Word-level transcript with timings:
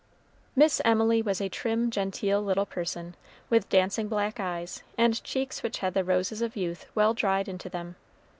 Miss 0.55 0.81
Emily 0.83 1.21
was 1.21 1.39
a 1.39 1.47
trim, 1.47 1.91
genteel 1.91 2.41
little 2.43 2.65
person, 2.65 3.13
with 3.51 3.69
dancing 3.69 4.07
black 4.07 4.39
eyes, 4.39 4.81
and 4.97 5.23
cheeks 5.23 5.61
which 5.61 5.77
had 5.77 5.93
the 5.93 6.03
roses 6.03 6.41
of 6.41 6.55
youth 6.55 6.87
well 6.95 7.13
dried 7.13 7.47
into 7.47 7.69
them. 7.69 7.95